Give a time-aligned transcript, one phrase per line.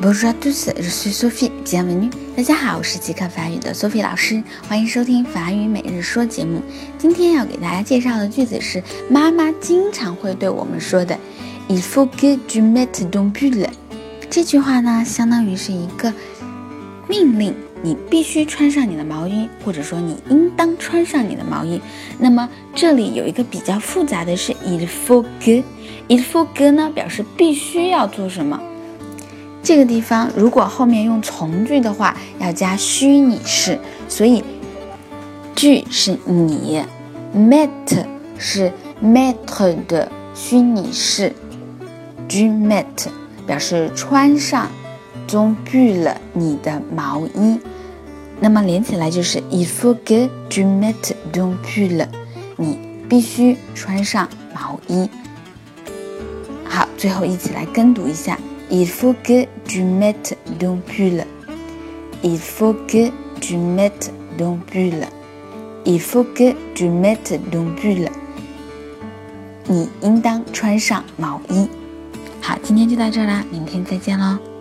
[0.00, 1.50] Bonjour à tous, je suis Sophie.
[1.64, 2.10] Bienvenue.
[2.36, 6.60] 大家好，我是即刻法语的 Sophie 老师，欢迎收听法语每日说节目。
[6.98, 11.18] 今天要给大家介绍的句子是妈妈经常会对我们说的
[11.68, 13.68] “Il faut que tu mettes ton pull”。
[14.28, 16.12] 这句话呢，相当于是一个
[17.08, 21.80] 命令，你必须穿上你的毛衣，或者说你应当穿上你的毛衣。
[22.18, 28.60] 那么这里有一个比较复杂的是 “il faut que”，“il faut que” 呢表示必须要做什么。
[29.62, 34.42] 这个地方如果后面用从句的话，要加虚拟式，所以
[35.54, 36.82] 句是你
[37.36, 37.68] ，met
[38.38, 39.36] 是 met
[39.86, 41.32] 的虚拟式
[42.28, 42.84] ，du met
[43.46, 44.68] 表示穿上
[45.28, 47.58] ，ton pull 你的毛衣，
[48.40, 52.06] 那么连起来就是 il faut que tu mettes ton pull，
[52.56, 55.08] 你必须穿上毛衣。
[56.64, 58.38] 好，最后一起来跟读一下。
[58.70, 61.24] Il faut que tu mettes ton pull.
[62.22, 65.04] Il faut que tu mettes ton pull.
[65.84, 68.08] Il faut que tu mettes ton pull.
[69.66, 71.68] 你应当穿上毛衣。
[72.40, 74.51] 好，今天就到这啦，明天再见喽。